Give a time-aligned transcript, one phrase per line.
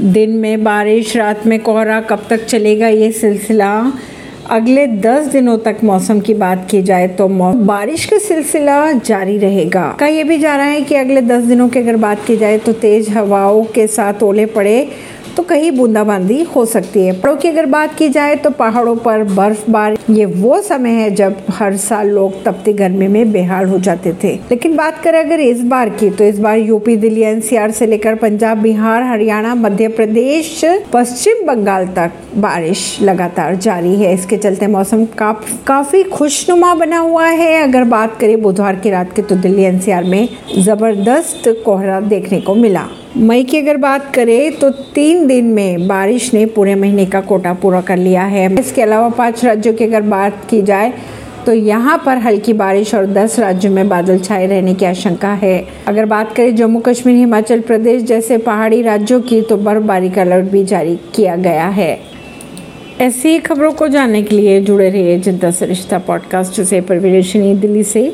[0.00, 3.92] दिन में बारिश, रात में कोहरा, कब तक चलेगा ये सिलसिला?
[4.50, 9.96] अगले दस दिनों तक मौसम की बात की जाए तो बारिश का सिलसिला जारी रहेगा।
[10.00, 12.58] कहा यह भी जा रहा है कि अगले दस दिनों की अगर बात की जाए
[12.58, 14.88] तो तेज हवाओं के साथ ओले पड़े
[15.40, 19.22] तो कहीं बूंदाबांदी हो सकती है। पहाड़ों की अगर बात की जाए तो पहाड़ों पर
[19.26, 24.12] बर्फबारी ये वो समय है जब हर साल लोग तपती गर्मी में बेहाल हो जाते
[24.24, 27.86] थे। लेकिन बात करें अगर इस बार की तो इस बार यूपी दिल्ली एनसीआर से
[27.86, 30.60] लेकर पंजाब बिहार हरियाणा मध्य प्रदेश
[30.92, 35.32] पश्चिम बंगाल तक बारिश लगातार जारी है। इसके चलते मौसम का,
[35.66, 40.04] काफ़ी खुशनुमा बना हुआ है। अगर बात करें बुधवार की रात की तो दिल्ली एनसीआर
[40.04, 45.86] में ज़बरदस्त कोहरा देखने को मिला। मई की अगर बात करें तो तीन दिन में
[45.88, 49.84] बारिश ने पूरे महीने का कोटा पूरा कर लिया है। इसके अलावा पाँच राज्यों की
[49.84, 50.92] अगर बात की जाए
[51.46, 55.66] तो यहाँ पर हल्की बारिश और 10 राज्यों में बादल छाए रहने की आशंका है।
[55.86, 60.50] अगर बात करें जम्मू कश्मीर हिमाचल प्रदेश जैसे पहाड़ी राज्यों की तो बर्फबारी का अलर्ट
[60.50, 61.98] भी जारी किया गया है।
[63.00, 68.08] ऐसी खबरों को जानने के लिए जुड़े रहिए जनता सरिश्ता पॉडकास्ट से परवीन दिल्ली से।